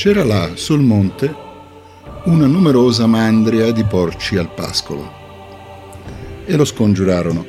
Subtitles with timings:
[0.00, 1.30] C'era là, sul monte,
[2.24, 5.12] una numerosa mandria di porci al pascolo.
[6.46, 7.44] E lo scongiurarono.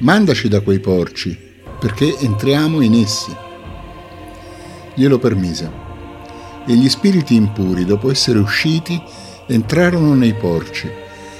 [0.00, 1.38] Mandaci da quei porci,
[1.78, 3.32] perché entriamo in essi.
[4.96, 5.70] Glielo permise.
[6.66, 9.00] E gli spiriti impuri, dopo essere usciti,
[9.46, 10.90] entrarono nei porci,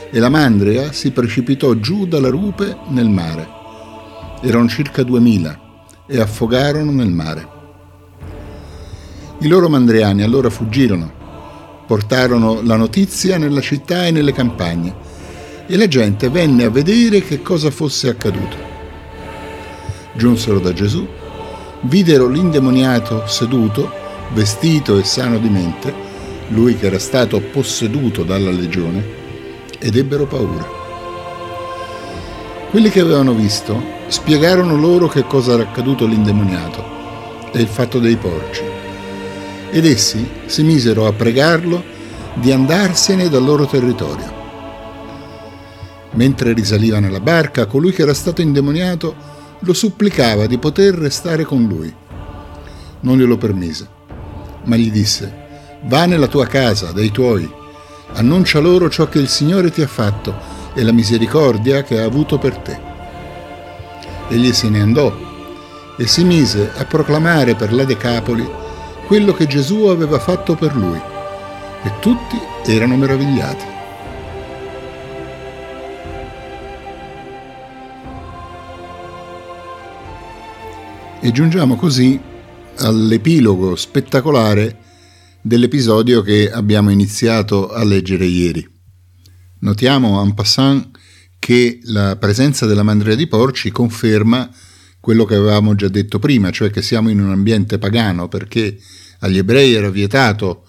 [0.08, 3.48] e la mandria si precipitò giù dalla rupe nel mare.
[4.40, 5.58] Erano circa duemila,
[6.06, 7.51] e affogarono nel mare.
[9.42, 11.10] I loro mandriani allora fuggirono,
[11.84, 14.94] portarono la notizia nella città e nelle campagne
[15.66, 18.56] e la gente venne a vedere che cosa fosse accaduto.
[20.12, 21.04] Giunsero da Gesù,
[21.80, 23.90] videro l'indemoniato seduto,
[24.32, 25.92] vestito e sano di mente,
[26.50, 29.04] lui che era stato posseduto dalla legione,
[29.80, 30.68] ed ebbero paura.
[32.70, 38.14] Quelli che avevano visto spiegarono loro che cosa era accaduto all'indemoniato e il fatto dei
[38.14, 38.71] porci
[39.72, 41.82] ed essi si misero a pregarlo
[42.34, 44.40] di andarsene dal loro territorio.
[46.12, 49.14] Mentre risaliva nella barca, colui che era stato indemoniato
[49.60, 51.92] lo supplicava di poter restare con lui.
[53.00, 53.88] Non glielo permise,
[54.64, 57.50] ma gli disse, va nella tua casa, dai tuoi,
[58.12, 60.34] annuncia loro ciò che il Signore ti ha fatto
[60.74, 62.78] e la misericordia che ha avuto per te.
[64.28, 65.16] Egli se ne andò
[65.96, 68.60] e si mise a proclamare per la Decapoli
[69.12, 70.98] quello che Gesù aveva fatto per lui
[71.82, 73.64] e tutti erano meravigliati.
[81.20, 82.18] E giungiamo così
[82.78, 84.78] all'epilogo spettacolare
[85.42, 88.66] dell'episodio che abbiamo iniziato a leggere ieri.
[89.58, 90.88] Notiamo en passant
[91.38, 94.48] che la presenza della mandria di porci conferma
[95.00, 98.78] quello che avevamo già detto prima, cioè che siamo in un ambiente pagano perché
[99.22, 100.66] agli ebrei era vietato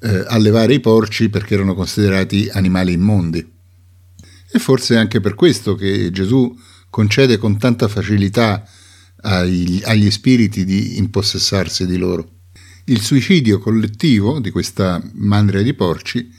[0.00, 3.54] eh, allevare i porci perché erano considerati animali immondi.
[4.52, 6.56] E forse è anche per questo che Gesù
[6.88, 8.66] concede con tanta facilità
[9.22, 12.30] agli, agli spiriti di impossessarsi di loro.
[12.84, 16.30] Il suicidio collettivo di questa mandria di porci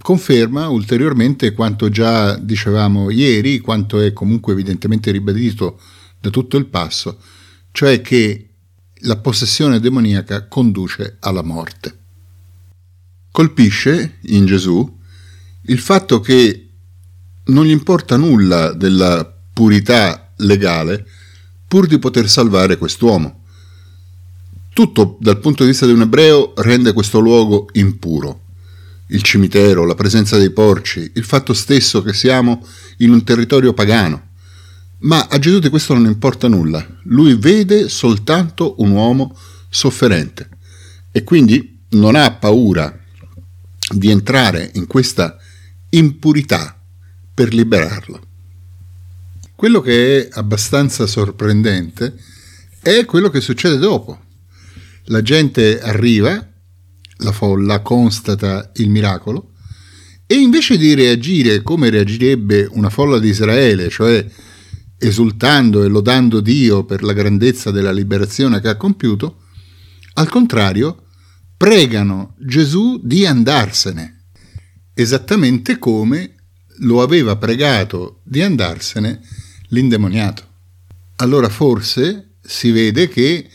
[0.00, 5.80] conferma ulteriormente quanto già dicevamo ieri, quanto è comunque evidentemente ribadito
[6.20, 7.18] da tutto il passo,
[7.72, 8.47] cioè che
[9.02, 11.96] la possessione demoniaca conduce alla morte.
[13.30, 14.96] Colpisce in Gesù
[15.62, 16.68] il fatto che
[17.44, 21.06] non gli importa nulla della purità legale
[21.66, 23.44] pur di poter salvare quest'uomo.
[24.72, 28.44] Tutto dal punto di vista di un ebreo rende questo luogo impuro.
[29.08, 32.64] Il cimitero, la presenza dei porci, il fatto stesso che siamo
[32.98, 34.27] in un territorio pagano.
[35.00, 39.36] Ma a Gesù di questo non importa nulla, lui vede soltanto un uomo
[39.68, 40.48] sofferente
[41.12, 42.98] e quindi non ha paura
[43.94, 45.38] di entrare in questa
[45.90, 46.78] impurità
[47.32, 48.22] per liberarlo.
[49.54, 52.16] Quello che è abbastanza sorprendente
[52.80, 54.26] è quello che succede dopo.
[55.04, 56.46] La gente arriva,
[57.18, 59.52] la folla constata il miracolo
[60.26, 64.26] e invece di reagire come reagirebbe una folla di Israele, cioè
[64.98, 69.42] esultando e lodando Dio per la grandezza della liberazione che ha compiuto,
[70.14, 71.04] al contrario,
[71.56, 74.24] pregano Gesù di andarsene,
[74.94, 76.34] esattamente come
[76.80, 79.20] lo aveva pregato di andarsene
[79.68, 80.46] l'indemoniato.
[81.16, 83.48] Allora forse si vede che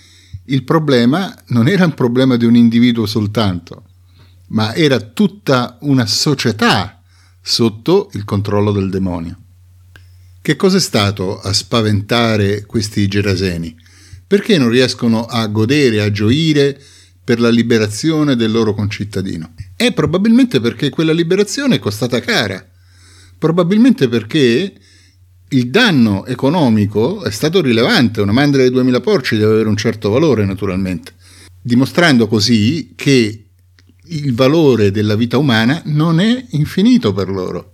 [0.46, 3.86] il problema non era un problema di un individuo soltanto,
[4.48, 7.02] ma era tutta una società
[7.42, 9.43] sotto il controllo del demonio.
[10.44, 13.74] Che cosa è stato a spaventare questi geraseni?
[14.28, 16.78] Perché non riescono a godere, a gioire
[17.24, 19.54] per la liberazione del loro concittadino?
[19.74, 22.62] È probabilmente perché quella liberazione è costata cara.
[23.38, 24.74] Probabilmente perché
[25.48, 30.10] il danno economico è stato rilevante, una mandria di 2000 porci deve avere un certo
[30.10, 31.14] valore naturalmente,
[31.62, 33.46] dimostrando così che
[34.08, 37.73] il valore della vita umana non è infinito per loro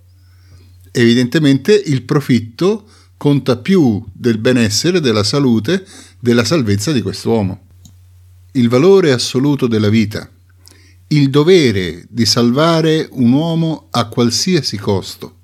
[0.92, 5.86] evidentemente il profitto conta più del benessere, della salute,
[6.18, 7.66] della salvezza di quest'uomo.
[8.52, 10.28] Il valore assoluto della vita,
[11.08, 15.36] il dovere di salvare un uomo a qualsiasi costo,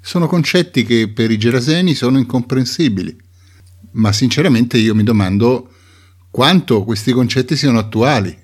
[0.00, 3.14] sono concetti che per i geraseni sono incomprensibili,
[3.92, 5.74] ma sinceramente io mi domando
[6.30, 8.34] quanto questi concetti siano attuali,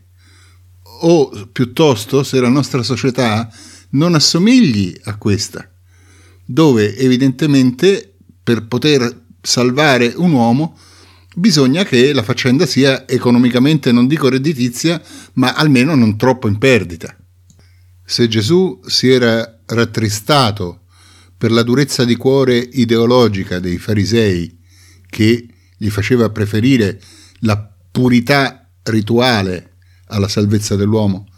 [1.00, 3.50] o piuttosto se la nostra società
[3.90, 5.70] non assomigli a questa
[6.46, 10.78] dove evidentemente per poter salvare un uomo
[11.34, 15.02] bisogna che la faccenda sia economicamente, non dico redditizia,
[15.34, 17.14] ma almeno non troppo in perdita.
[18.04, 20.84] Se Gesù si era rattristato
[21.36, 24.58] per la durezza di cuore ideologica dei farisei,
[25.08, 25.46] che
[25.76, 27.00] gli faceva preferire
[27.40, 29.76] la purità rituale
[30.06, 31.28] alla salvezza dell'uomo,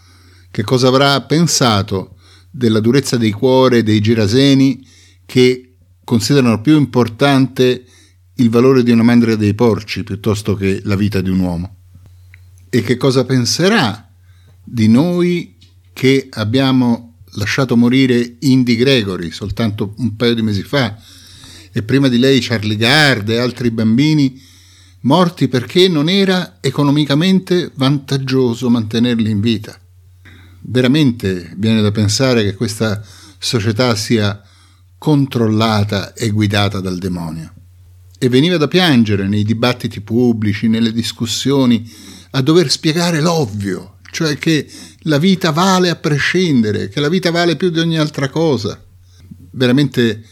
[0.50, 2.16] che cosa avrà pensato
[2.50, 4.86] della durezza dei cuori dei giraseni
[5.28, 7.84] che considerano più importante
[8.36, 11.76] il valore di una mandria dei porci piuttosto che la vita di un uomo?
[12.70, 14.10] E che cosa penserà
[14.64, 15.58] di noi
[15.92, 20.98] che abbiamo lasciato morire Indy Gregory soltanto un paio di mesi fa
[21.72, 24.40] e prima di lei Charlie Gard e altri bambini
[25.00, 29.78] morti perché non era economicamente vantaggioso mantenerli in vita.
[30.60, 33.04] Veramente viene da pensare che questa
[33.38, 34.42] società sia
[34.98, 37.52] controllata e guidata dal demonio.
[38.18, 41.88] E veniva da piangere nei dibattiti pubblici, nelle discussioni,
[42.32, 44.68] a dover spiegare l'ovvio, cioè che
[45.02, 48.82] la vita vale a prescindere, che la vita vale più di ogni altra cosa.
[49.52, 50.24] Veramente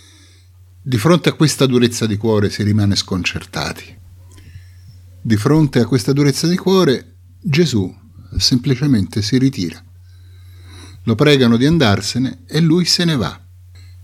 [0.82, 3.94] di fronte a questa durezza di cuore si rimane sconcertati.
[5.22, 8.04] Di fronte a questa durezza di cuore Gesù
[8.36, 9.82] semplicemente si ritira.
[11.04, 13.45] Lo pregano di andarsene e lui se ne va.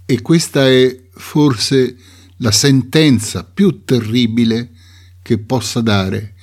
[0.04, 1.96] E questa è forse
[2.38, 4.72] la sentenza più terribile
[5.22, 6.34] che possa dare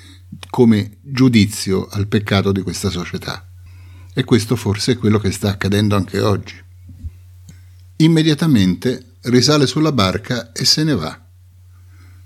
[0.50, 3.48] come giudizio al peccato di questa società.
[4.14, 6.56] E questo forse è quello che sta accadendo anche oggi.
[7.98, 11.28] Immediatamente risale sulla barca e se ne va.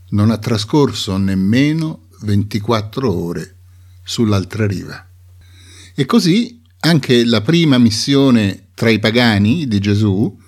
[0.10, 3.56] Non ha trascorso nemmeno 24 ore
[4.04, 5.08] sull'altra riva.
[5.96, 10.40] E così anche la prima missione tra i pagani di Gesù,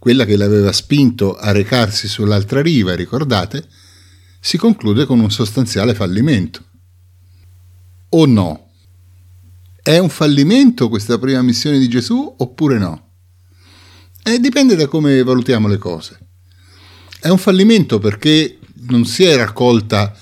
[0.00, 3.68] quella che l'aveva spinto a recarsi sull'altra riva, ricordate,
[4.40, 6.64] si conclude con un sostanziale fallimento.
[8.08, 8.70] O no?
[9.82, 13.08] È un fallimento questa prima missione di Gesù oppure no?
[14.22, 16.18] E dipende da come valutiamo le cose.
[17.20, 18.58] È un fallimento perché
[18.88, 20.16] non si è raccolta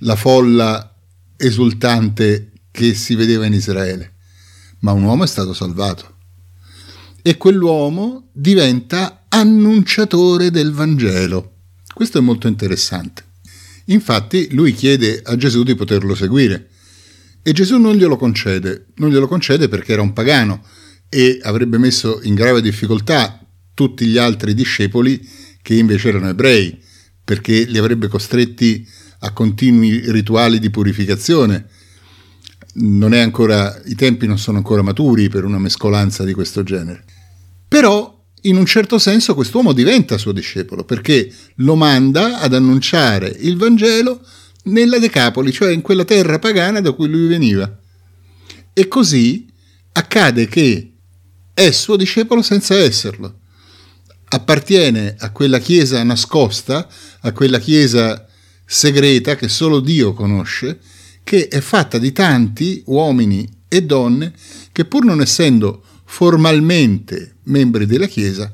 [0.00, 0.92] la folla
[1.36, 4.14] esultante che si vedeva in Israele,
[4.80, 6.16] ma un uomo è stato salvato.
[7.22, 11.54] E quell'uomo diventa annunciatore del Vangelo.
[11.92, 13.24] Questo è molto interessante.
[13.86, 16.68] Infatti lui chiede a Gesù di poterlo seguire
[17.42, 20.62] e Gesù non glielo concede, non glielo concede perché era un pagano
[21.08, 23.44] e avrebbe messo in grave difficoltà
[23.74, 25.26] tutti gli altri discepoli
[25.62, 26.78] che invece erano ebrei,
[27.24, 28.86] perché li avrebbe costretti
[29.20, 31.66] a continui rituali di purificazione.
[32.74, 37.04] Ancora, I tempi non sono ancora maturi per una mescolanza di questo genere.
[37.66, 43.56] Però, in un certo senso, quest'uomo diventa suo discepolo, perché lo manda ad annunciare il
[43.56, 44.20] Vangelo
[44.64, 47.78] nella Decapoli, cioè in quella terra pagana da cui lui veniva.
[48.72, 49.46] E così
[49.92, 50.92] accade che
[51.52, 53.38] è suo discepolo senza esserlo.
[54.28, 56.88] Appartiene a quella chiesa nascosta,
[57.20, 58.26] a quella chiesa
[58.64, 60.78] segreta che solo Dio conosce,
[61.24, 64.32] che è fatta di tanti uomini e donne
[64.72, 68.50] che pur non essendo formalmente membri della Chiesa,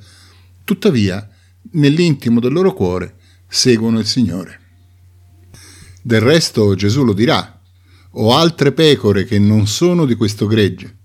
[0.65, 1.29] tuttavia
[1.73, 3.17] nell'intimo del loro cuore
[3.49, 4.61] seguono il Signore.
[6.03, 7.61] Del resto Gesù lo dirà,
[8.19, 10.97] ho altre pecore che non sono di questo gregge.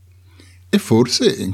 [0.69, 1.53] E forse in,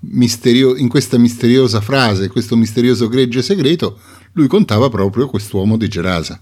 [0.00, 4.00] misterio- in questa misteriosa frase, questo misterioso gregge segreto,
[4.32, 6.40] lui contava proprio quest'uomo di Gerasa.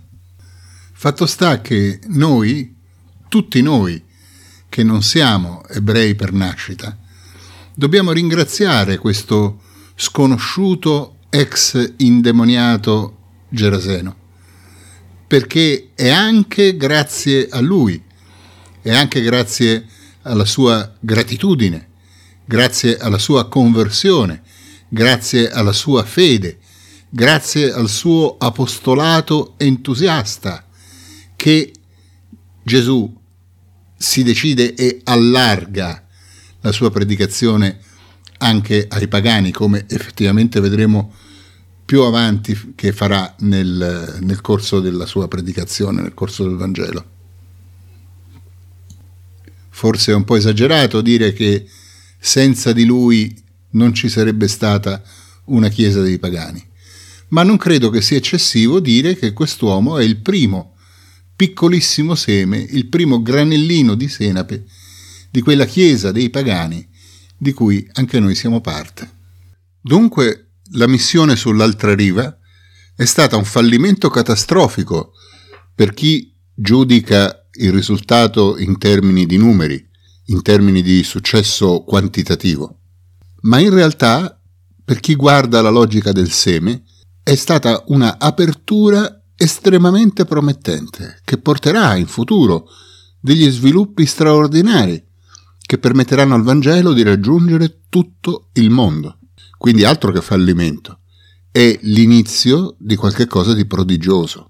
[0.93, 2.77] Fatto sta che noi,
[3.29, 4.03] tutti noi,
[4.69, 6.97] che non siamo ebrei per nascita,
[7.81, 9.59] dobbiamo ringraziare questo
[9.95, 13.17] sconosciuto ex indemoniato
[13.49, 14.15] Geraseno,
[15.27, 17.99] perché è anche grazie a lui,
[18.83, 19.87] è anche grazie
[20.23, 21.89] alla sua gratitudine,
[22.45, 24.43] grazie alla sua conversione,
[24.87, 26.59] grazie alla sua fede,
[27.09, 30.67] grazie al suo apostolato entusiasta,
[31.35, 31.73] che
[32.63, 33.11] Gesù
[33.97, 36.05] si decide e allarga
[36.61, 37.79] la sua predicazione
[38.39, 41.15] anche ai pagani, come effettivamente vedremo
[41.85, 47.05] più avanti che farà nel, nel corso della sua predicazione, nel corso del Vangelo.
[49.69, 51.67] Forse è un po' esagerato dire che
[52.19, 53.35] senza di lui
[53.71, 55.03] non ci sarebbe stata
[55.45, 56.69] una chiesa dei pagani
[57.31, 60.75] ma non credo che sia eccessivo dire che quest'uomo è il primo
[61.35, 64.65] piccolissimo seme, il primo granellino di senape
[65.31, 66.89] di quella chiesa dei pagani
[67.39, 69.19] di cui anche noi siamo parte.
[69.81, 72.37] Dunque la missione sull'altra riva
[72.95, 75.13] è stata un fallimento catastrofico
[75.75, 79.89] per chi giudica il risultato in termini di numeri,
[80.27, 82.81] in termini di successo quantitativo,
[83.43, 84.39] ma in realtà,
[84.85, 86.85] per chi guarda la logica del seme,
[87.23, 92.69] è stata una apertura estremamente promettente che porterà in futuro
[93.19, 95.03] degli sviluppi straordinari
[95.71, 99.21] che permetteranno al Vangelo di raggiungere tutto il mondo.
[99.57, 101.03] Quindi altro che fallimento,
[101.53, 104.50] è l'inizio di qualcosa di prodigioso.